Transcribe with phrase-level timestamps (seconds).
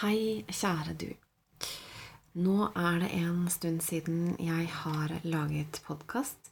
[0.00, 1.08] Hei, kjære du.
[2.40, 6.48] Nå er det en stund siden jeg har laget podkast.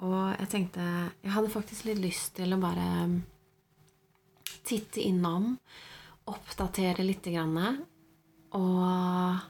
[0.00, 2.86] Og jeg tenkte Jeg hadde faktisk litt lyst til å bare
[4.64, 5.50] titte innom,
[6.24, 7.84] oppdatere lite grann,
[8.56, 9.44] og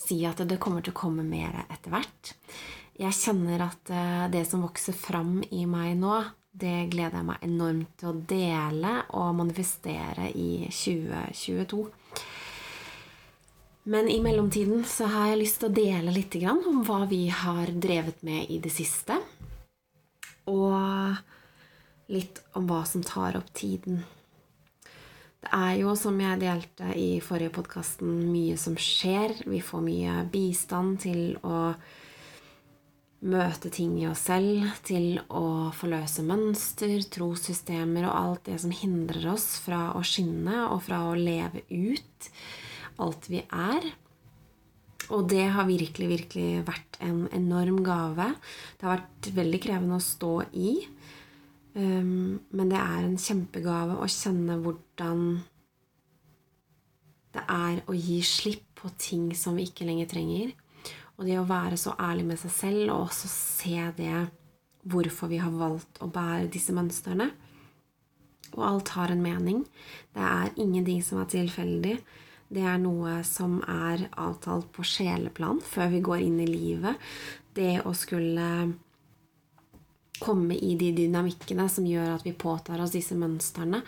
[0.00, 2.32] si at det kommer til å komme mer etter hvert.
[2.96, 6.16] Jeg kjenner at eh, det som vokser fram i meg nå,
[6.48, 11.84] det gleder jeg meg enormt til å dele og manifestere i 2022.
[13.88, 17.70] Men i mellomtiden så har jeg lyst til å dele litt om hva vi har
[17.72, 19.16] drevet med i det siste.
[20.44, 21.16] Og
[22.12, 24.02] litt om hva som tar opp tiden.
[25.40, 29.38] Det er jo, som jeg delte i forrige podkasten, mye som skjer.
[29.48, 31.72] Vi får mye bistand til å
[33.24, 39.30] møte ting i oss selv, til å forløse mønster, trossystemer og alt det som hindrer
[39.32, 42.34] oss fra å skinne og fra å leve ut
[43.04, 43.90] alt vi er.
[45.14, 48.32] Og det har virkelig, virkelig vært en enorm gave.
[48.76, 50.72] Det har vært veldig krevende å stå i.
[51.78, 55.22] Um, men det er en kjempegave å kjenne hvordan
[57.36, 60.52] det er å gi slipp på ting som vi ikke lenger trenger.
[61.18, 64.14] Og det å være så ærlig med seg selv og også se det
[64.88, 67.30] hvorfor vi har valgt å bære disse mønstrene.
[68.54, 69.64] Og alt har en mening.
[70.14, 71.98] Det er ingenting som er tilfeldig.
[72.48, 76.96] Det er noe som er avtalt på sjeleplan før vi går inn i livet.
[77.52, 78.46] Det å skulle
[80.18, 83.82] komme i de dynamikkene som gjør at vi påtar oss disse mønstrene.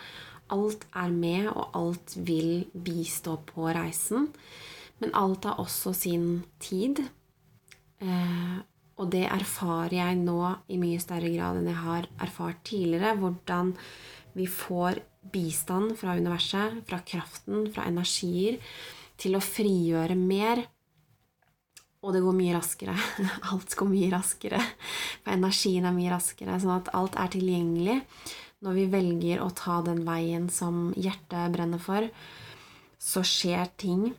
[0.51, 4.29] Alt er med, og alt vil bistå på reisen.
[5.01, 7.01] Men alt har også sin tid.
[8.01, 8.57] Eh,
[9.01, 13.15] og det erfarer jeg nå i mye større grad enn jeg har erfart tidligere.
[13.17, 13.73] Hvordan
[14.37, 18.59] vi får bistand fra universet, fra kraften, fra energier,
[19.21, 20.63] til å frigjøre mer.
[22.01, 22.95] Og det går mye raskere.
[23.53, 24.61] Alt går mye raskere.
[25.21, 26.57] For energien er mye raskere.
[26.61, 27.99] Sånn at alt er tilgjengelig.
[28.65, 32.05] Når vi velger å ta den veien som hjertet brenner for,
[33.01, 34.11] så skjer ting.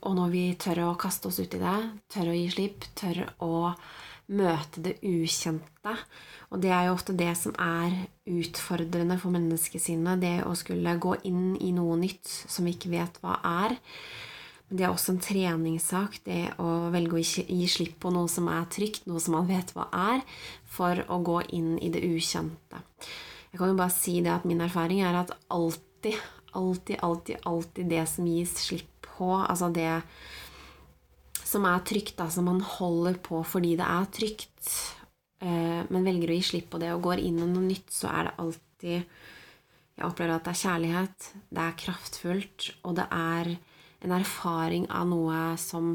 [0.00, 1.78] Og når vi tør å kaste oss ut i det,
[2.12, 3.52] tør å gi slipp, tør å
[4.30, 5.94] møte det ukjente.
[6.50, 7.94] Og det er jo ofte det som er
[8.30, 10.22] utfordrende for menneskesinnet.
[10.22, 13.76] Det å skulle gå inn i noe nytt som vi ikke vet hva er.
[14.68, 18.46] Men det er også en treningssak, det å velge å gi slipp på noe som
[18.50, 20.22] er trygt, noe som man vet hva er,
[20.70, 22.82] for å gå inn i det ukjente.
[23.50, 26.14] Jeg kan jo bare si det at min erfaring er at alltid,
[26.54, 29.88] alltid, alltid, alltid det som gis slipp på, altså det
[31.50, 34.70] som er trygt, da, som man holder på fordi det er trygt,
[35.42, 38.12] eh, men velger å gi slipp på det og går inn i noe nytt, så
[38.12, 39.28] er det alltid
[40.00, 43.50] Jeg opplever at det er kjærlighet, det er kraftfullt, og det er
[44.00, 45.90] en erfaring av noe som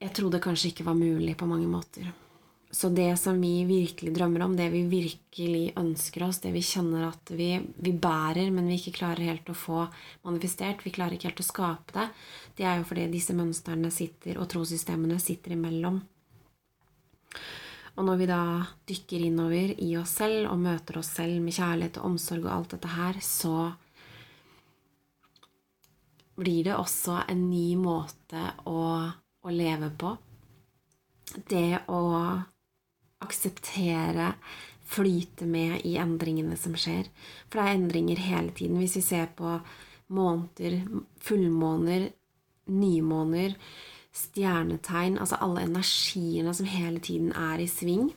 [0.00, 2.10] jeg trodde kanskje ikke var mulig på mange måter.
[2.70, 7.08] Så det som vi virkelig drømmer om, det vi virkelig ønsker oss, det vi kjenner
[7.08, 9.80] at vi, vi, bærer, men vi ikke klarer helt å få
[10.22, 12.04] manifestert, vi klarer ikke helt å skape det,
[12.60, 15.98] det er jo fordi disse mønstrene sitter, og trossystemene sitter imellom.
[17.98, 18.44] Og når vi da
[18.86, 22.76] dykker innover i oss selv og møter oss selv med kjærlighet og omsorg og alt
[22.76, 23.72] dette her, så
[26.38, 30.14] blir det også en ny måte å, å leve på.
[31.50, 32.00] Det å
[33.20, 34.34] akseptere,
[34.90, 37.06] flyte med i endringene som skjer.
[37.48, 38.80] For det er endringer hele tiden.
[38.80, 39.58] Hvis vi ser på
[40.10, 40.80] måneder,
[41.22, 42.08] fullmåner,
[42.70, 43.54] nymåner,
[44.10, 48.10] stjernetegn Altså alle energiene som hele tiden er i sving.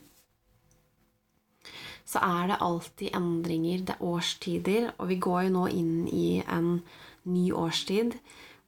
[2.04, 3.84] Så er det alltid endringer.
[3.86, 6.82] Det er årstider, og vi går jo nå inn i en
[7.24, 8.18] ny årstid.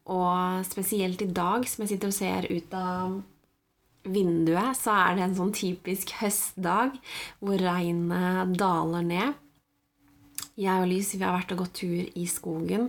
[0.06, 3.18] Og spesielt i dag, som jeg sitter og ser ut av
[4.12, 6.96] vinduet, så er det en sånn typisk høstdag
[7.40, 9.42] hvor regnet daler ned.
[10.56, 12.88] Jeg og Lys vi har vært og gått tur i skogen,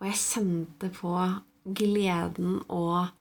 [0.00, 1.12] og jeg kjente på
[1.64, 3.12] gleden og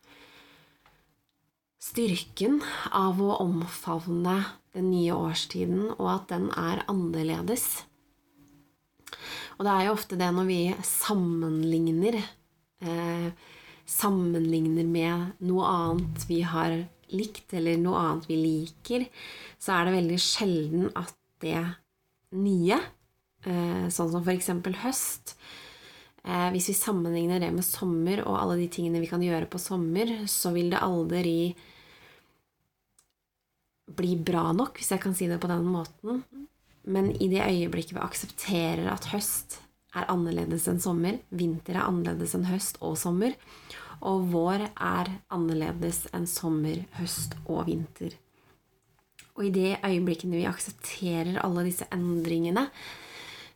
[1.84, 2.62] styrken
[2.96, 4.38] av å omfavne
[4.74, 7.84] den nye årstiden, og at den er annerledes.
[9.58, 13.28] Og det er jo ofte det når vi sammenligner eh,
[13.84, 16.72] Sammenligner med noe annet vi har
[17.16, 19.06] likt, eller noe annet vi liker,
[19.62, 21.14] så er det veldig sjelden at
[21.44, 21.60] det
[22.34, 22.80] nye,
[23.46, 24.50] eh, sånn som f.eks.
[24.84, 25.36] høst
[26.24, 29.62] eh, Hvis vi sammenligner det med sommer og alle de tingene vi kan gjøre på
[29.62, 31.38] sommer, så vil det aldri
[33.94, 36.24] bli bra nok, hvis jeg kan si det på den måten.
[36.84, 39.60] Men i det øyeblikket vi aksepterer at høst
[39.94, 41.20] er annerledes enn sommer.
[41.30, 43.36] Vinter er annerledes enn høst og sommer.
[44.04, 48.18] Og vår er annerledes enn sommer, høst og vinter.
[49.34, 52.68] Og i de øyeblikkene vi aksepterer alle disse endringene,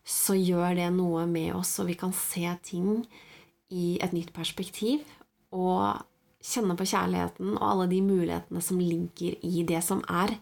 [0.08, 3.04] så gjør det noe med oss, og vi kan se ting
[3.76, 5.04] i et nytt perspektiv.
[5.52, 6.00] Og
[6.44, 10.38] kjenne på kjærligheten og alle de mulighetene som ligger i det som er,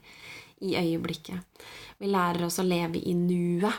[0.64, 1.44] i øyeblikket.
[2.00, 3.76] Vi lærer oss å leve i nuet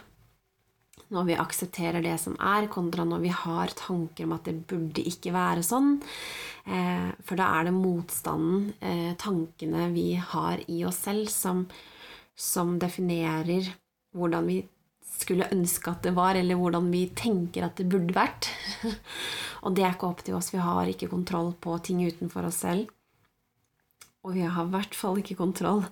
[1.14, 5.04] når vi aksepterer det som er, kontra når vi har tanker om at det burde
[5.06, 5.96] ikke være sånn.
[6.66, 11.66] Eh, for da er det motstanden, eh, tankene vi har i oss selv, som,
[12.34, 13.70] som definerer
[14.16, 14.60] hvordan vi
[15.16, 18.50] skulle ønske at det var, eller hvordan vi tenker at det burde vært.
[19.64, 20.52] og det er ikke opp til oss.
[20.52, 22.90] Vi har ikke kontroll på ting utenfor oss selv.
[24.26, 25.84] Og vi har i hvert fall ikke kontroll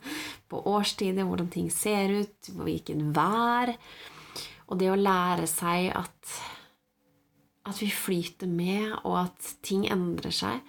[0.50, 3.76] på årstider, hvordan ting ser ut, hvilken vær.
[4.68, 6.34] Og det å lære seg at,
[7.68, 10.60] at vi flyter med, og at ting endrer seg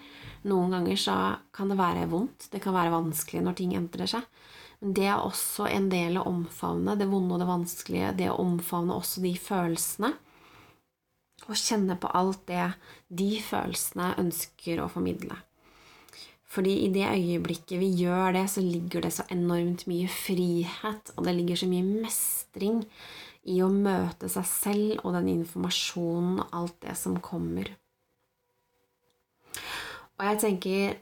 [0.45, 1.13] Noen ganger så
[1.55, 4.27] kan det være vondt, det kan være vanskelig når ting endrer seg.
[4.77, 8.11] Men det er også en del å omfavne det vonde og det vanskelige.
[8.19, 10.11] Det å omfavne også de følelsene.
[11.49, 12.67] Og kjenne på alt det
[13.09, 15.39] de følelsene ønsker å formidle.
[16.45, 21.25] Fordi i det øyeblikket vi gjør det, så ligger det så enormt mye frihet, og
[21.25, 22.85] det ligger så mye mestring
[23.45, 27.69] i å møte seg selv og den informasjonen og alt det som kommer.
[30.15, 30.95] Og jeg tenker,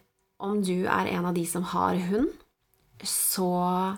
[0.44, 2.32] om du er en av de som har hund,
[3.04, 3.96] så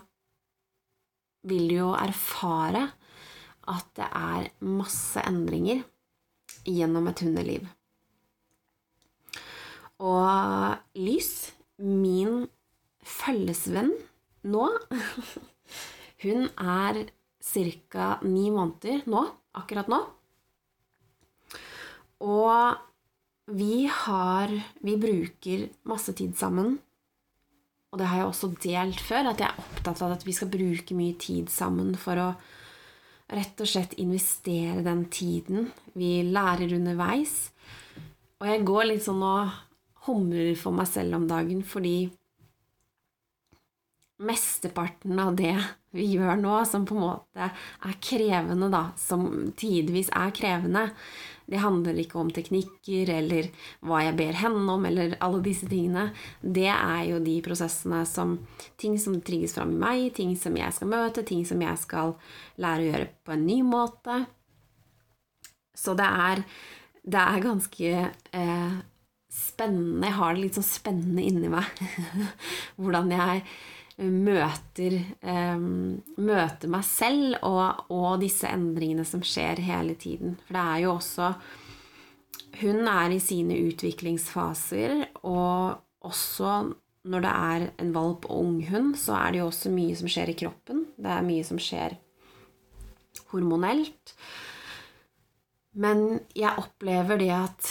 [1.46, 2.88] vil du jo erfare
[3.66, 5.82] at det er masse endringer
[6.66, 7.66] gjennom et hundeliv.
[10.02, 11.32] Og Lys,
[11.80, 12.46] min
[13.06, 13.94] følgesvenn
[14.46, 14.66] nå,
[16.24, 17.06] hun er
[17.46, 18.18] ca.
[18.22, 19.22] ni måneder nå,
[19.56, 20.00] akkurat nå.
[22.26, 22.76] Og
[23.46, 24.50] vi har
[24.82, 26.78] Vi bruker masse tid sammen.
[27.92, 30.50] Og det har jeg også delt før, at jeg er opptatt av at vi skal
[30.50, 32.30] bruke mye tid sammen for å
[33.32, 37.50] rett og slett investere den tiden vi lærer underveis.
[38.42, 39.54] Og jeg går litt sånn og
[40.06, 42.10] humrer for meg selv om dagen fordi
[44.16, 45.54] mesteparten av det
[45.96, 50.88] vi gjør nå, som på en måte er krevende, da, som tidvis er krevende,
[51.46, 53.48] det handler ikke om teknikker eller
[53.86, 56.08] hva jeg ber henne om, eller alle disse tingene.
[56.40, 58.38] Det er jo de prosessene som
[58.76, 62.12] Ting som trigges fram i meg, ting som jeg skal møte, ting som jeg skal
[62.60, 64.18] lære å gjøre på en ny måte.
[65.76, 66.42] Så det er,
[67.06, 67.92] det er ganske
[68.36, 68.76] eh,
[69.32, 70.10] spennende.
[70.10, 71.80] Jeg har det litt sånn spennende inni meg.
[72.80, 73.46] Hvordan jeg
[73.96, 80.36] møter, um, møter meg selv og, og, disse endringene som skjer hele tiden.
[80.46, 81.30] For det er jo også
[82.60, 86.72] Hun er i sine utviklingsfaser, og også
[87.06, 90.32] når det er en valp og unghund, så er det jo også mye som skjer
[90.32, 90.86] i kroppen.
[90.96, 91.98] Det er mye som skjer
[93.30, 94.14] hormonelt.
[95.76, 97.70] Men jeg opplever det at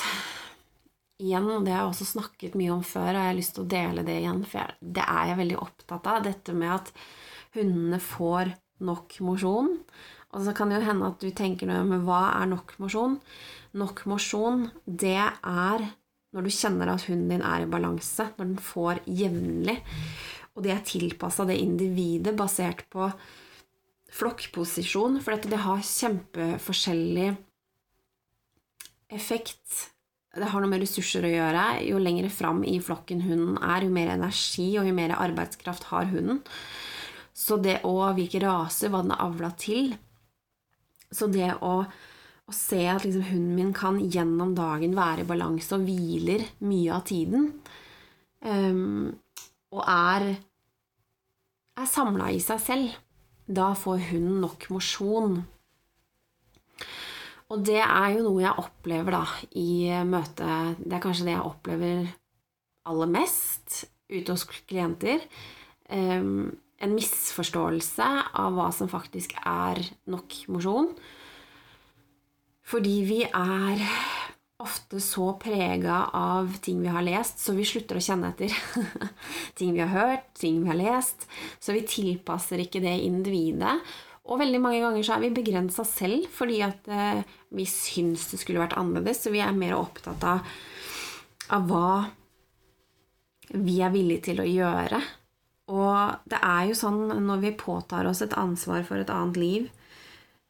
[1.25, 3.65] igjen, og det har jeg også snakket mye om før, og jeg har lyst til
[3.65, 6.21] å dele det igjen, for det er jeg veldig opptatt av.
[6.25, 6.91] Dette med at
[7.57, 8.53] hundene får
[8.85, 9.71] nok mosjon.
[10.35, 13.19] Og så kan det jo hende at du tenker noe med hva er nok mosjon?
[13.79, 15.85] Nok mosjon, det er
[16.35, 19.77] når du kjenner at hunden din er i balanse, når den får jevnlig.
[20.55, 23.07] Og det er tilpassa det individet basert på
[24.15, 27.29] flokkposisjon, for dette det har kjempeforskjellig
[29.15, 29.94] effekt
[30.35, 31.65] det har noe med ressurser å gjøre.
[31.87, 36.09] Jo lenger fram i flokken hunden er, jo mer energi og jo mer arbeidskraft har
[36.11, 36.41] hunden.
[37.35, 39.95] Så det å hvilke raser, hva den er avla til
[41.15, 45.77] Så det å, å se at liksom hunden min kan gjennom dagen være i balanse
[45.77, 47.45] og hviler mye av tiden,
[48.41, 49.13] um,
[49.71, 50.25] og er,
[51.79, 52.97] er samla i seg selv,
[53.45, 55.37] da får hunden nok mosjon.
[57.53, 59.25] Og det er jo noe jeg opplever da
[59.61, 59.69] i
[60.07, 60.47] møte
[60.79, 62.07] Det er kanskje det jeg opplever
[62.89, 65.21] aller mest ute hos klienter.
[65.89, 70.91] Um, en misforståelse av hva som faktisk er nok mosjon.
[72.65, 73.81] Fordi vi er
[74.61, 78.53] ofte så prega av ting vi har lest, så vi slutter å kjenne etter.
[79.59, 81.27] ting vi har hørt, ting vi har lest.
[81.59, 83.77] Så vi tilpasser ikke det individet.
[84.25, 87.21] Og veldig mange ganger så er vi begrensa selv fordi at eh,
[87.53, 89.21] vi syns det skulle vært annerledes.
[89.21, 90.55] Så vi er mer opptatt av,
[91.53, 91.91] av hva
[93.53, 95.01] vi er villige til å gjøre.
[95.75, 99.69] Og det er jo sånn når vi påtar oss et ansvar for et annet liv,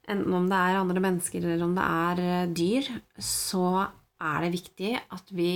[0.08, 2.89] enten om det er andre mennesker eller om det er eh, dyr,
[3.20, 3.67] så
[4.24, 5.51] er det viktig at vi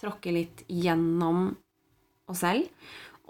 [0.00, 1.48] tråkker litt gjennom
[2.30, 2.70] oss selv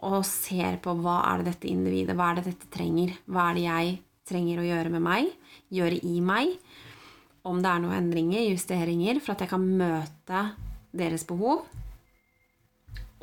[0.01, 3.59] og ser på hva er det dette individet, hva er det dette trenger, hva er
[3.59, 3.99] det jeg
[4.31, 5.29] trenger å gjøre med meg,
[5.75, 6.57] gjøre i meg,
[7.49, 10.43] om det er noen endringer, justeringer, for at jeg kan møte
[10.97, 11.65] deres behov,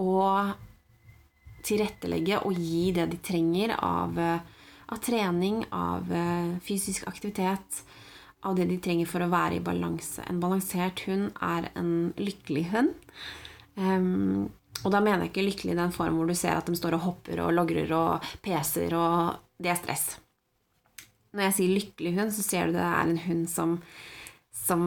[0.02, 0.56] og
[1.68, 7.82] tilrettelegge og gi det de trenger av, av trening, av eh, fysisk aktivitet,
[8.46, 10.24] av det de trenger for å være i balanse.
[10.30, 12.94] En balansert hund er en lykkelig hund.
[13.76, 14.48] Um,
[14.86, 16.98] og da mener jeg ikke lykkelig i den form hvor du ser at de står
[16.98, 20.08] og hopper og logrer og peser, og det er stress.
[21.36, 23.78] Når jeg sier lykkelig hund, så ser du det er en hund som,
[24.56, 24.84] som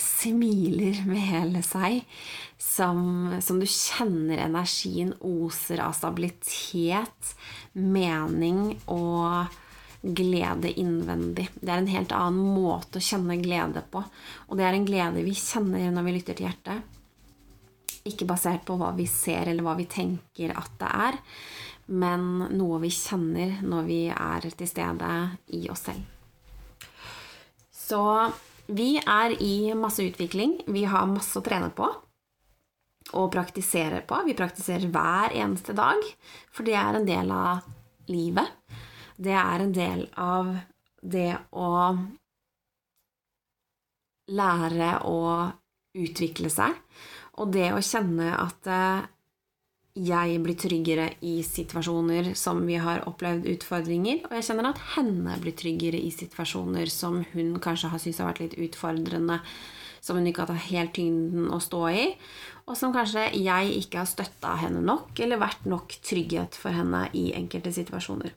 [0.00, 2.04] smiler med hele seg.
[2.60, 7.34] Som, som, du kjenner energien oser av stabilitet,
[7.72, 9.58] mening og
[10.00, 11.48] glede innvendig.
[11.60, 14.02] Det er en helt annen måte å kjenne glede på.
[14.48, 16.96] Og det er en glede vi kjenner når vi lytter til hjertet.
[18.08, 21.18] Ikke basert på hva vi ser eller hva vi tenker at det er,
[21.90, 25.10] men noe vi kjenner når vi er til stede
[25.58, 26.06] i oss selv.
[27.74, 28.04] Så
[28.70, 30.60] vi er i masse utvikling.
[30.70, 31.88] Vi har masse å trene på
[33.18, 34.20] og praktisere på.
[34.28, 36.04] Vi praktiserer hver eneste dag,
[36.54, 37.64] for det er en del av
[38.10, 38.52] livet.
[39.18, 40.52] Det er en del av
[41.02, 41.70] det å
[44.30, 45.22] lære å
[45.98, 46.76] utvikle seg.
[47.40, 49.08] Og det å kjenne at eh,
[49.98, 55.34] jeg blir tryggere i situasjoner som vi har opplevd utfordringer, og jeg kjenner at henne
[55.42, 59.40] blir tryggere i situasjoner som hun kanskje har syntes har vært litt utfordrende,
[60.00, 62.04] som hun ikke har tatt helt tyngden å stå i,
[62.70, 67.08] og som kanskje jeg ikke har støtta henne nok, eller vært nok trygghet for henne
[67.18, 68.30] i enkelte situasjoner.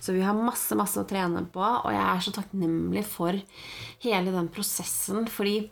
[0.00, 3.36] Så vi har masse, masse å trene på, og jeg er så takknemlig for
[4.06, 5.68] hele den prosessen, fordi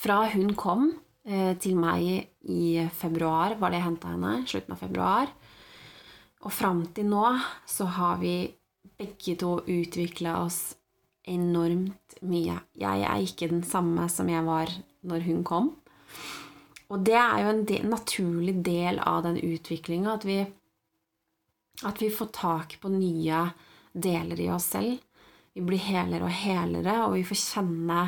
[0.00, 4.32] fra hun kom til meg i februar, var det jeg henta henne.
[4.48, 5.32] Slutten av februar.
[6.40, 7.26] Og fram til nå
[7.68, 8.34] så har vi
[9.00, 10.60] begge to utvikla oss
[11.28, 12.56] enormt mye.
[12.80, 14.72] Jeg er ikke den samme som jeg var
[15.08, 15.70] når hun kom.
[16.90, 20.26] Og det er jo en del, naturlig del av den utviklinga at,
[21.86, 23.44] at vi får tak på nye
[23.92, 24.98] deler i oss selv.
[25.54, 28.02] Vi blir helere og helere, og vi får kjenne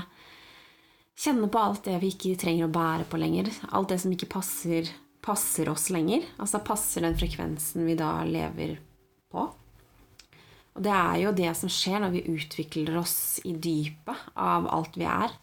[1.19, 3.51] Kjenne på alt det vi ikke trenger å bære på lenger.
[3.71, 4.89] Alt det som ikke passer,
[5.23, 6.25] passer oss lenger.
[6.41, 8.79] Altså passer den frekvensen vi da lever
[9.33, 9.51] på.
[10.73, 14.97] Og det er jo det som skjer når vi utvikler oss i dypet av alt
[14.97, 15.35] vi er.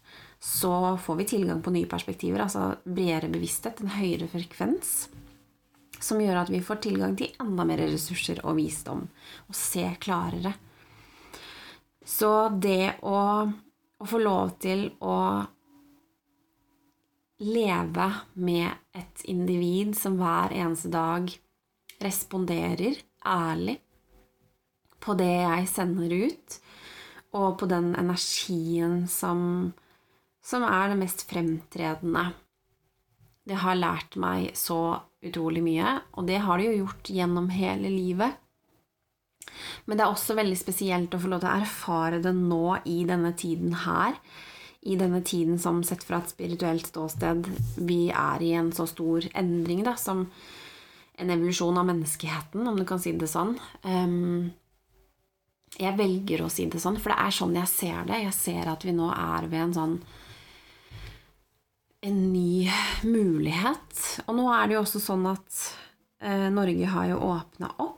[0.42, 0.72] Så
[1.04, 5.10] får vi tilgang på nye perspektiver, altså bredere bevissthet, en høyere frekvens.
[6.00, 9.04] Som gjør at vi får tilgang til enda mer ressurser og visdom.
[9.52, 10.56] Og se klarere.
[12.08, 13.20] Så det å,
[14.00, 15.16] å få lov til å
[17.40, 21.30] leve med et individ som hver eneste dag
[22.04, 23.80] responderer ærlig
[25.00, 26.58] på det jeg sender ut,
[27.40, 29.72] og på den energien som,
[30.44, 32.26] som er det mest fremtredende.
[33.48, 37.92] Det har lært meg så utrolig mye, og det har det jo gjort gjennom hele
[37.94, 38.36] livet.
[39.88, 43.02] Men det er også veldig spesielt å få lov til å erfare det nå i
[43.08, 44.20] denne tiden her,
[44.82, 47.50] i denne tiden som sett fra et spirituelt ståsted
[47.84, 50.28] vi er i en så stor endring, da, som
[51.20, 53.58] en evolusjon av menneskeheten, om du kan si det sånn.
[53.84, 54.54] Um,
[55.80, 58.24] jeg velger å si det sånn, for det er sånn jeg ser det.
[58.24, 60.00] Jeg ser at vi nå er ved en sånn
[62.02, 62.70] en ny
[63.04, 64.04] mulighet.
[64.28, 65.62] Og nå er det jo også sånn at
[66.24, 67.96] eh, Norge har jo åpna opp.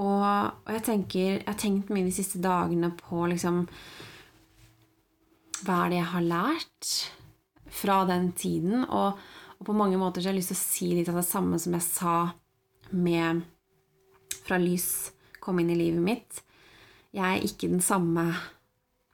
[0.00, 3.64] Og, og, jeg tenker Jeg har tenkt mye de siste dagene på liksom
[5.64, 6.90] hva er det jeg har lært
[7.80, 8.84] fra den tiden?
[8.84, 9.18] Og,
[9.58, 11.60] og, på mange måter så har jeg lyst til å si litt av det samme
[11.60, 12.16] som jeg sa
[12.90, 13.44] med
[14.40, 16.40] fra lys kom inn i livet mitt.
[17.14, 18.26] Jeg er ikke den samme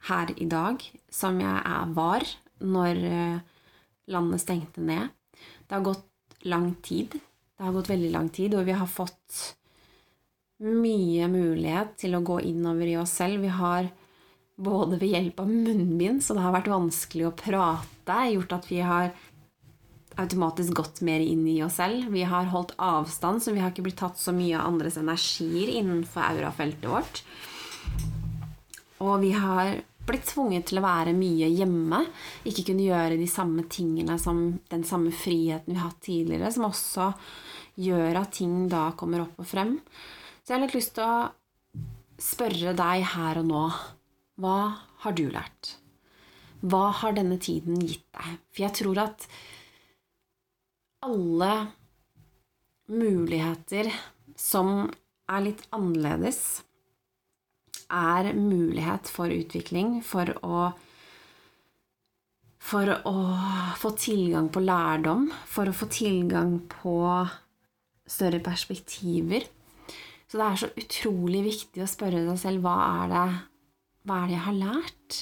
[0.07, 0.81] her i dag
[1.13, 2.25] som jeg er, var
[2.63, 3.39] når eh,
[4.13, 5.11] landet stengte ned.
[5.67, 6.05] Det har gått
[6.47, 7.17] lang tid.
[7.57, 9.37] Det har gått veldig lang tid, og vi har fått
[10.63, 13.41] mye mulighet til å gå innover i oss selv.
[13.41, 13.89] Vi har
[14.57, 18.79] både ved hjelp av munnbind, så det har vært vanskelig å prate, gjort at vi
[18.81, 19.11] har
[20.17, 22.07] automatisk gått mer inn i oss selv.
[22.13, 25.69] Vi har holdt avstand, så vi har ikke blitt tatt så mye av andres energier
[25.77, 27.21] innenfor aurafeltet vårt.
[29.05, 29.75] Og vi har
[30.07, 31.99] blitt tvunget til å være mye hjemme,
[32.47, 34.39] ikke kunne gjøre de samme tingene som
[34.71, 37.11] den samme friheten vi har hatt tidligere, som også
[37.77, 39.75] gjør at ting da kommer opp og frem.
[40.41, 41.27] Så jeg har litt lyst til å
[42.17, 43.63] spørre deg her og nå
[44.37, 44.57] hva
[45.03, 45.73] har du lært?
[46.61, 48.37] Hva har denne tiden gitt deg?
[48.53, 49.25] For jeg tror at
[51.05, 51.51] alle
[52.87, 53.89] muligheter
[54.37, 54.87] som
[55.27, 56.63] er litt annerledes,
[57.87, 60.67] er mulighet for utvikling, for å
[62.67, 63.19] for å
[63.79, 66.97] få tilgang på lærdom, for å få tilgang på
[68.03, 69.45] større perspektiver.
[70.27, 72.75] Så det er så utrolig viktig å spørre deg selv hva
[73.05, 73.27] er det,
[74.07, 75.19] hva er det jeg har lært?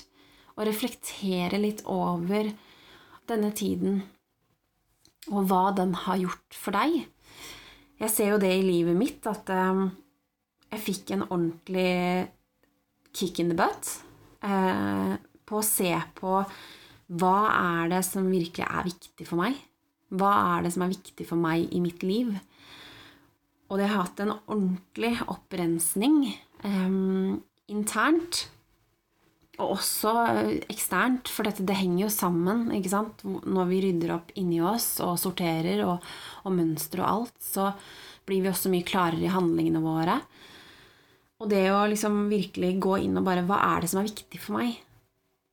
[0.56, 2.51] Og reflektere litt over
[3.27, 4.04] denne tiden,
[5.34, 7.01] og hva den har gjort for deg.
[8.00, 9.88] Jeg ser jo det i livet mitt, at um,
[10.70, 12.30] jeg fikk en ordentlig
[13.15, 13.89] kick in the butt
[14.44, 15.13] eh,
[15.48, 16.42] på å se på
[17.15, 19.56] hva er det som virkelig er viktig for meg?
[20.15, 22.34] Hva er det som er viktig for meg i mitt liv?
[23.70, 26.98] Og det har hatt en ordentlig opprensning eh,
[27.72, 28.46] internt.
[29.55, 30.12] Og også
[30.67, 32.67] eksternt, for dette, det henger jo sammen.
[32.75, 33.24] ikke sant?
[33.24, 36.03] Når vi rydder opp inni oss og sorterer og,
[36.43, 37.69] og mønster og alt, så
[38.27, 40.19] blir vi også mye klarere i handlingene våre.
[41.39, 44.39] Og det å liksom virkelig gå inn og bare Hva er det som er viktig
[44.41, 44.77] for meg?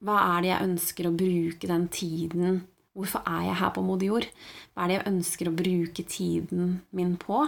[0.02, 2.60] Hva er det jeg ønsker å bruke den tiden
[2.92, 4.26] Hvorfor er jeg her på modig jord?
[4.74, 7.38] Hva er det jeg ønsker å bruke tiden min på?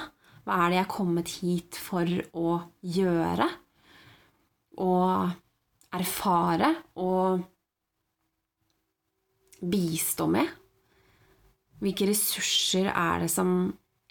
[0.44, 3.49] Hva er det jeg er kommet hit for å gjøre?
[4.80, 5.34] Og
[5.94, 6.70] erfare
[7.00, 7.44] og
[9.64, 10.50] bistå med?
[11.82, 13.50] Hvilke ressurser er det som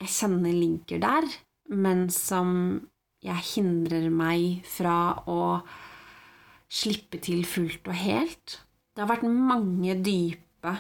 [0.02, 1.28] jeg kjenner ligger der,
[1.74, 2.50] men som
[3.24, 5.40] jeg hindrer meg fra å
[6.74, 8.60] slippe til fullt og helt.
[8.94, 10.74] Det har vært mange dype,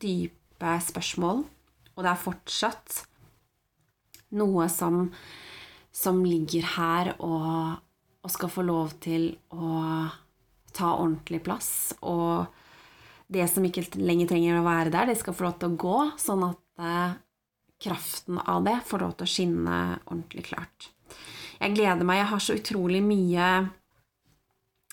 [0.00, 1.42] dype spørsmål,
[1.96, 3.02] og det er fortsatt
[4.38, 5.08] noe som,
[5.92, 7.78] som ligger her og,
[8.22, 9.72] og, skal få lov til å
[10.78, 11.70] ta ordentlig plass.
[12.06, 12.46] Og
[13.28, 15.96] det som ikke lenger trenger å være der, det skal få lov til å gå,
[16.20, 17.16] sånn at eh,
[17.84, 20.90] kraften av det får lov til å skinne ordentlig klart.
[21.58, 22.22] Jeg gleder meg.
[22.22, 23.48] Jeg har så utrolig mye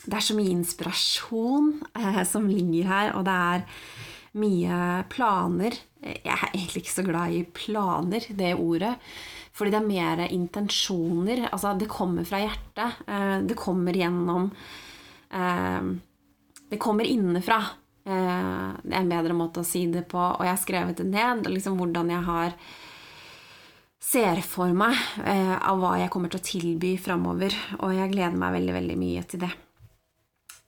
[0.06, 3.64] Det er så mye inspirasjon eh, som ligger her, og det er
[4.36, 5.78] mye planer.
[6.04, 8.92] Jeg er egentlig ikke så glad i planer, det ordet.
[9.56, 11.46] Fordi det er mer intensjoner.
[11.48, 13.02] Altså, det kommer fra hjertet.
[13.08, 14.52] Eh, det kommer gjennom
[15.32, 17.62] Det kommer innenfra.
[18.06, 20.22] Eh, det er en bedre måte å si det på.
[20.22, 22.58] Og jeg har skrevet det ned, liksom hvordan jeg har
[24.06, 24.94] ser for meg
[25.26, 27.56] eh, av hva jeg kommer til å tilby framover.
[27.82, 29.52] Og jeg gleder meg veldig, veldig mye til det.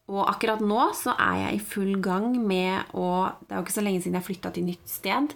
[0.07, 3.75] Og akkurat nå så er jeg i full gang med å Det er jo ikke
[3.75, 5.35] så lenge siden jeg flytta til nytt sted.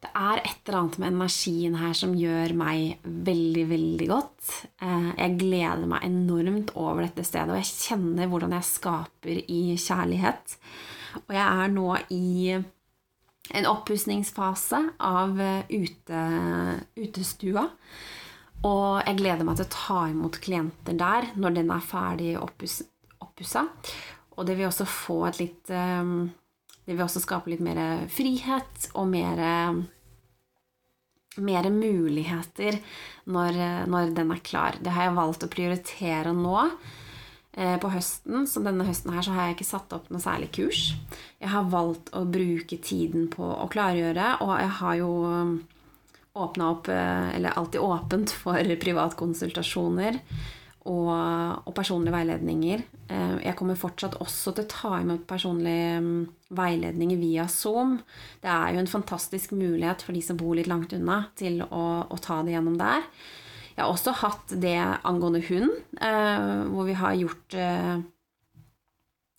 [0.00, 4.52] Det er et eller annet med energien her som gjør meg veldig, veldig godt.
[4.80, 9.60] Eh, jeg gleder meg enormt over dette stedet, og jeg kjenner hvordan jeg skaper i
[9.76, 10.56] kjærlighet.
[11.26, 12.54] Og jeg er nå i
[13.50, 16.24] en oppussingsfase av eh, ute,
[16.96, 17.66] utestua.
[18.64, 23.66] Og jeg gleder meg til å ta imot klienter der når den er ferdig oppussa.
[24.36, 26.16] Og det vil også få et litt eh,
[26.90, 27.78] Det vil også skape litt mer
[28.10, 29.38] frihet og mer
[31.38, 32.80] mer muligheter
[33.30, 34.74] når, når den er klar.
[34.82, 36.56] Det har jeg valgt å prioritere nå.
[37.52, 40.52] Eh, på høsten, så denne høsten her så har jeg ikke satt opp noe særlig
[40.54, 40.82] kurs.
[41.42, 45.56] Jeg har valgt å bruke tiden på å klargjøre, og jeg har jo um,
[46.38, 50.20] åpna opp, eh, eller alltid åpent, for privatkonsultasjoner
[50.88, 51.10] og,
[51.68, 52.84] og personlige veiledninger.
[53.12, 56.14] Eh, jeg kommer fortsatt også til å ta imot personlige um,
[56.56, 57.98] veiledninger via Zoom.
[58.40, 61.84] Det er jo en fantastisk mulighet for de som bor litt langt unna, til å,
[62.08, 63.04] å ta det gjennom der.
[63.74, 68.00] Jeg har også hatt det angående hund, eh, hvor vi har gjort eh,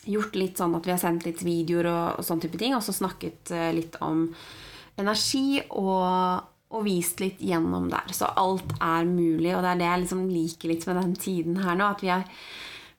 [0.10, 2.86] gjort litt sånn at vi har sendt litt videoer og, og sånn type ting, og
[2.86, 4.30] så snakket litt om
[4.98, 8.14] energi og, og, vist litt gjennom der.
[8.16, 11.60] Så alt er mulig, og det er det jeg liksom liker litt med den tiden
[11.62, 11.92] her nå.
[11.92, 12.24] At vi har,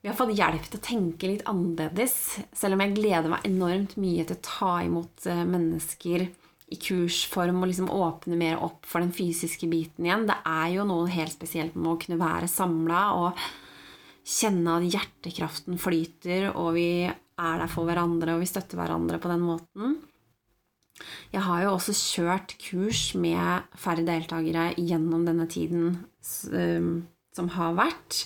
[0.01, 2.15] vi har fått hjelp til å tenke litt annerledes.
[2.53, 6.27] Selv om jeg gleder meg enormt mye til å ta imot mennesker
[6.73, 10.25] i kursform og liksom åpne mer opp for den fysiske biten igjen.
[10.29, 13.43] Det er jo noe helt spesielt med å kunne være samla og
[14.23, 19.31] kjenne at hjertekraften flyter, og vi er der for hverandre, og vi støtter hverandre på
[19.31, 19.97] den måten.
[21.33, 28.25] Jeg har jo også kjørt kurs med færre deltakere gjennom denne tiden som har vært.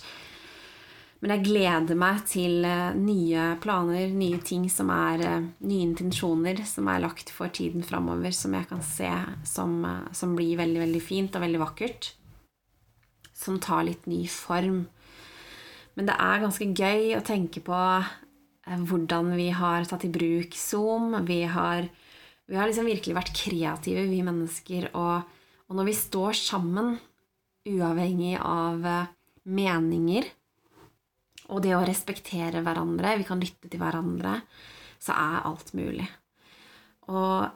[1.18, 6.62] Men jeg gleder meg til eh, nye planer, nye ting som er eh, Nye intensjoner
[6.70, 9.10] som er lagt for tiden framover, som jeg kan se
[9.48, 12.12] som, eh, som, blir veldig, veldig fint og veldig vakkert.
[13.34, 14.84] Som tar litt ny form.
[15.98, 17.82] Men det er ganske gøy å tenke på
[18.68, 21.16] hvordan vi har tatt i bruk Zoom.
[21.26, 21.88] Vi har,
[22.48, 24.90] vi har liksom virkelig vært kreative, vi mennesker.
[24.96, 25.28] Og,
[25.68, 26.96] og når vi står sammen,
[27.68, 29.14] uavhengig av eh,
[29.52, 30.30] meninger,
[31.52, 34.40] og det å respektere hverandre, vi kan lytte til hverandre,
[35.00, 36.08] så er alt mulig.
[37.12, 37.48] Og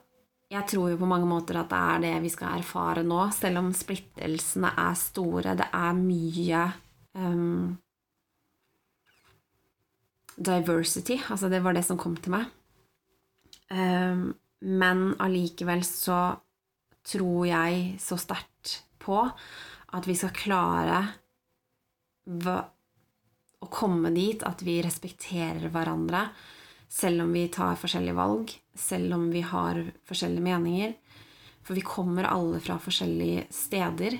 [0.51, 3.61] jeg tror jo på mange måter at det er det vi skal erfare nå, selv
[3.61, 5.55] om splittelsene er store.
[5.59, 6.63] Det er mye
[7.15, 7.77] um,
[10.35, 11.19] diversity.
[11.31, 12.47] Altså, det var det som kom til meg.
[13.71, 16.21] Um, men allikevel så
[17.07, 19.17] tror jeg så sterkt på
[19.91, 20.99] at vi skal klare
[23.61, 26.27] å komme dit at vi respekterer hverandre,
[26.91, 30.93] selv om vi tar forskjellige valg, selv om vi har forskjellige meninger.
[31.61, 34.17] For vi kommer alle fra forskjellige steder.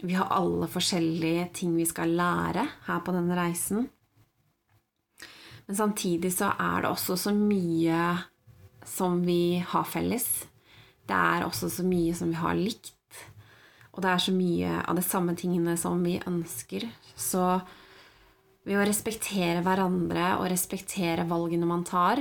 [0.00, 3.88] Vi har alle forskjellige ting vi skal lære her på denne reisen.
[5.66, 8.00] Men samtidig så er det også så mye
[8.86, 10.28] som vi har felles.
[11.06, 12.92] Det er også så mye som vi har likt.
[13.96, 16.84] Og det er så mye av de samme tingene som vi ønsker.
[17.16, 17.44] Så
[18.66, 22.20] ved å respektere hverandre og respektere valgene man tar,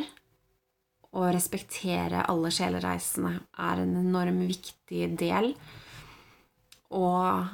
[1.16, 5.54] og respektere alle sjelereisene, er en enorm viktig del.
[6.96, 7.46] Og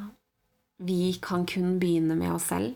[0.82, 2.74] vi kan kun begynne med oss selv.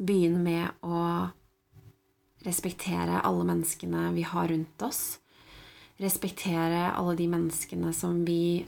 [0.00, 1.28] Begynne med å
[2.46, 5.18] respektere alle menneskene vi har rundt oss.
[6.00, 8.66] Respektere alle de menneskene som vi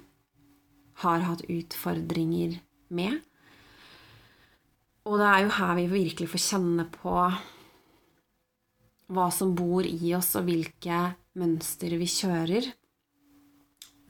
[1.03, 2.59] har hatt utfordringer
[2.93, 3.21] med.
[5.09, 7.17] Og det er jo her vi virkelig får kjenne på
[9.13, 11.01] hva som bor i oss, og hvilke
[11.41, 12.69] mønster vi kjører.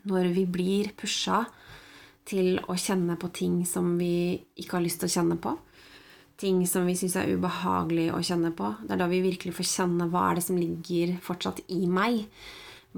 [0.07, 1.45] Når vi blir pusha
[2.29, 5.55] til å kjenne på ting som vi ikke har lyst til å kjenne på.
[6.43, 8.73] Ting som vi syns er ubehagelig å kjenne på.
[8.83, 12.25] Det er da vi virkelig får kjenne hva er det som ligger fortsatt i meg.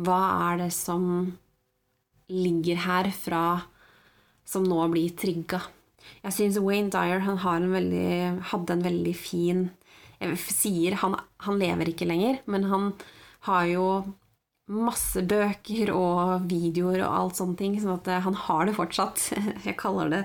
[0.01, 1.05] Hva er det som
[2.33, 3.45] ligger her fra
[4.49, 5.61] som nå blir trigga.
[6.25, 8.11] Jeg syns Wayne Dyer han en veldig,
[8.53, 9.63] hadde en veldig fin
[10.21, 12.93] Jeg sier han, han lever ikke lenger, men han
[13.49, 13.87] har jo
[14.73, 19.27] masse bøker og videoer og alt sånne ting, sånn at eh, han har det fortsatt.
[19.69, 20.23] Jeg kaller det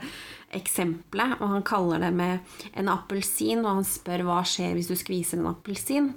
[0.55, 4.95] eksempelet, og han kaller det med en appelsin, og han spør hva skjer hvis du
[4.97, 6.11] skviser en appelsin.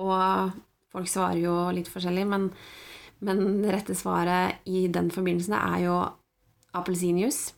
[0.00, 0.54] Og
[0.92, 2.48] folk svarer jo litt forskjellig, men,
[3.26, 5.98] men det rette svaret i den forbindelsen er jo
[6.76, 7.52] appelsinjuice.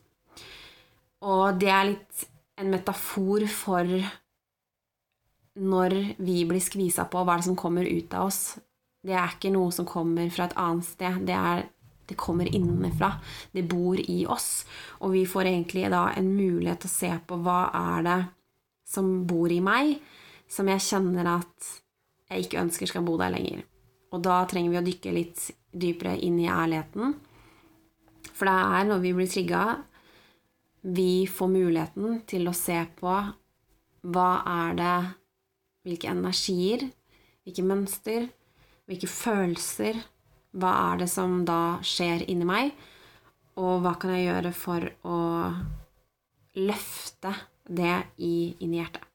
[1.23, 2.27] Og det er litt
[2.59, 3.89] en metafor for
[5.53, 8.41] når vi blir skvisa på, hva er det som kommer ut av oss.
[9.03, 11.19] Det er ikke noe som kommer fra et annet sted.
[11.27, 11.67] Det, er,
[12.13, 13.11] det kommer innenfra.
[13.51, 14.63] Det bor i oss.
[15.01, 18.19] Og vi får egentlig da en mulighet til å se på hva er det
[18.93, 19.95] som bor i meg,
[20.49, 21.69] som jeg kjenner at
[22.29, 23.63] jeg ikke ønsker skal bo der lenger.
[24.13, 27.15] Og da trenger vi å dykke litt dypere inn i ærligheten.
[28.33, 29.63] For det er når vi blir trigga,
[30.83, 33.17] vi får muligheten til å se på
[34.13, 34.95] hva er det
[35.83, 36.85] Hvilke energier,
[37.43, 38.29] hvilke mønster,
[38.87, 39.97] hvilke følelser
[40.53, 42.73] Hva er det som da skjer inni meg?
[43.61, 45.17] Og hva kan jeg gjøre for å
[46.61, 47.33] løfte
[47.65, 49.09] det i, inn i hjertet?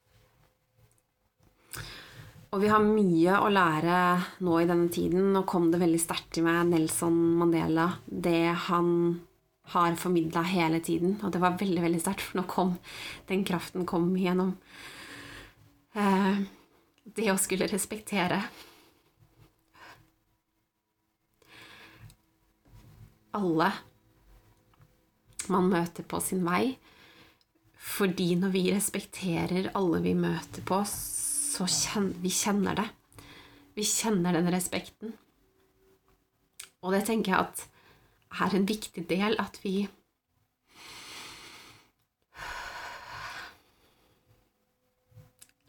[2.48, 3.96] Og vi har mye å lære
[4.46, 5.33] nå i denne tiden.
[5.35, 8.88] Nå kom det veldig sterkt til meg Nelson Mandela, det han
[9.74, 11.18] har formidla hele tiden.
[11.22, 12.79] Og det var veldig, veldig sterkt, for nå kom
[13.29, 14.55] den kraften kom gjennom
[15.92, 16.40] eh,
[17.05, 18.40] det å skulle respektere
[23.37, 23.73] alle
[25.49, 26.77] man møter på sin vei.
[27.79, 32.88] Fordi når vi respekterer alle vi møter på, så kjenner vi kjenner det.
[33.79, 35.14] Vi kjenner den respekten.
[36.83, 37.64] Og det tenker jeg at
[38.45, 39.88] er en viktig del at vi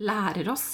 [0.04, 0.67] lærer oss.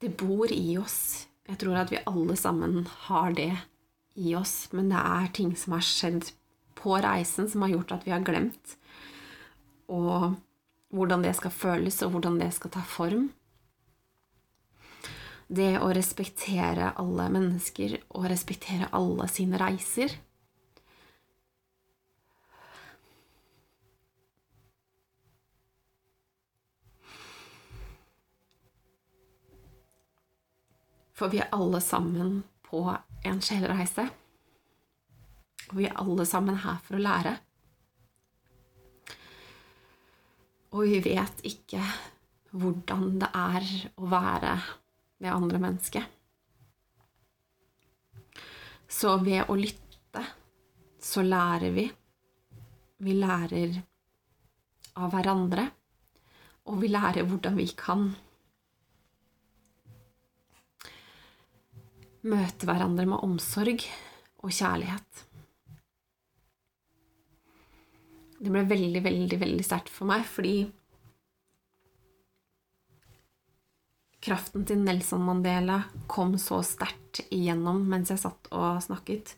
[0.00, 1.26] Det bor i oss.
[1.48, 3.52] Jeg tror at vi alle sammen har det
[4.14, 6.30] i oss, men det er ting som har skjedd
[6.80, 8.76] på reisen som har gjort at vi har glemt.
[9.90, 10.34] Og
[10.94, 13.30] hvordan det skal føles, og hvordan det skal ta form.
[15.50, 20.14] Det å respektere alle mennesker og respektere alle sine reiser.
[31.18, 32.84] For vi er alle sammen på
[33.26, 34.06] en sjelreise.
[35.70, 37.34] Og vi er alle sammen her for å lære.
[40.70, 41.82] Og vi vet ikke
[42.54, 44.54] hvordan det er å være
[45.20, 46.16] det andre mennesket.
[48.90, 50.24] Så ved å lytte
[51.00, 51.86] så lærer vi.
[53.00, 53.78] Vi lærer
[55.00, 55.64] av hverandre,
[56.68, 58.10] og vi lærer hvordan vi kan
[62.26, 63.84] møte hverandre med omsorg
[64.40, 65.24] og kjærlighet.
[68.40, 70.54] Det ble veldig, veldig, veldig sterkt for meg, fordi
[74.24, 79.34] kraften til Nelson Mandela kom så sterkt igjennom mens jeg satt og snakket.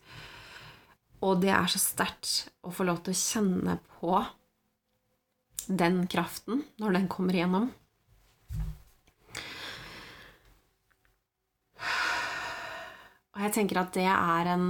[1.23, 4.17] Og det er så sterkt å få lov til å kjenne på
[5.67, 7.69] den kraften når den kommer igjennom.
[13.43, 14.67] Og jeg tenker at det er en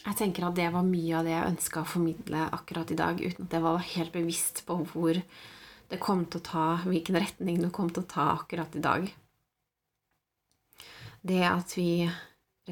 [0.00, 3.20] Jeg tenker at det var mye av det jeg ønska å formidle akkurat i dag,
[3.20, 7.60] uten at jeg var helt bevisst på hvor det kom til å ta, hvilken retning
[7.60, 9.06] det kom til å ta akkurat i dag.
[11.20, 12.08] Det at vi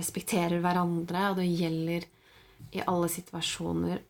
[0.01, 2.09] respekterer hverandre, og det gjelder
[2.73, 4.01] i alle situasjoner,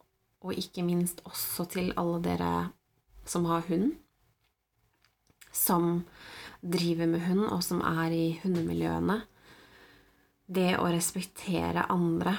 [0.46, 2.52] og ikke minst også til alle dere
[3.26, 3.98] som har hund,
[5.58, 6.04] som
[6.60, 9.20] driver med hund, og som er i hundemiljøene.
[10.48, 12.38] Det å respektere andre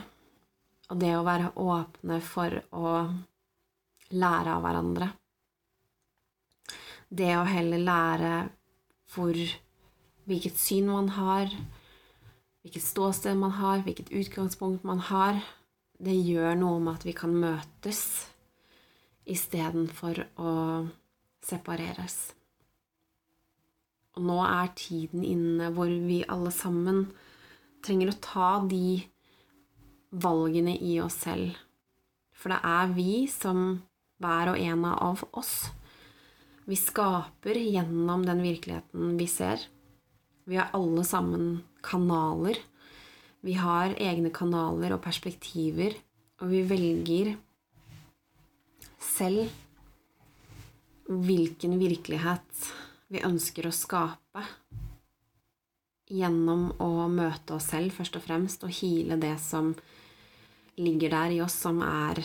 [0.90, 2.94] og det å være åpne for å
[4.18, 5.10] lære av hverandre.
[7.10, 8.32] Det å heller lære
[9.14, 9.38] hvor
[10.30, 11.54] hvilket syn man har,
[12.62, 15.40] hvilket ståsted man har, hvilket utgangspunkt man har,
[16.00, 18.04] det gjør noe med at vi kan møtes
[19.30, 20.52] istedenfor å
[21.46, 22.39] separeres.
[24.20, 27.06] Nå er tiden inne hvor vi alle sammen
[27.86, 29.00] trenger å ta de
[30.10, 31.56] valgene i oss selv.
[32.36, 33.82] For det er vi som,
[34.20, 35.70] hver og en av oss,
[36.70, 39.64] vi skaper gjennom den virkeligheten vi ser.
[40.46, 42.60] Vi har alle sammen kanaler.
[43.42, 45.96] Vi har egne kanaler og perspektiver,
[46.44, 47.32] og vi velger
[49.02, 49.50] selv
[51.10, 52.70] hvilken virkelighet
[53.10, 54.44] vi ønsker å skape
[56.10, 59.74] gjennom å møte oss selv, først og fremst, og hile det som
[60.80, 62.22] ligger der i oss som er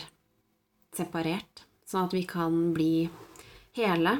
[0.95, 3.07] separert, sånn at vi kan bli
[3.77, 4.15] hele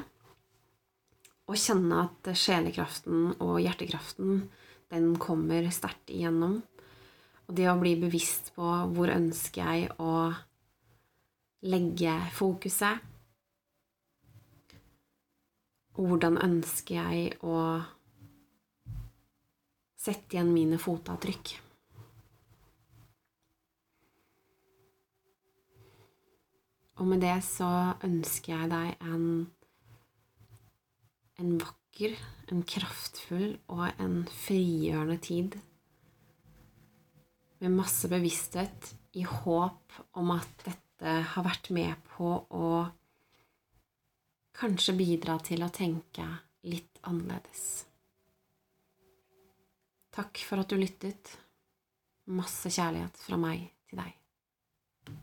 [1.45, 4.47] og kjenne at sjelekraften og hjertekraften,
[4.89, 6.59] den kommer sterkt igjennom.
[7.45, 10.31] Og det å bli bevisst på hvor ønsker jeg å
[11.65, 13.01] legge fokuset,
[15.95, 17.59] hvordan ønsker jeg å
[20.05, 21.53] sette igjen mine fotavtrykk.
[26.95, 27.69] Og med det så
[28.07, 29.29] ønsker jeg deg en,
[31.41, 32.15] en vakker,
[32.51, 35.57] en kraftfull og en frigjørende tid
[37.59, 42.69] med masse bevissthet i håp om at dette har vært med på å
[44.55, 46.25] kanskje bidra til å tenke
[46.69, 47.85] litt annerledes.
[50.15, 51.33] Takk for at du lyttet.
[52.31, 54.13] Masse kjærlighet fra meg til deg.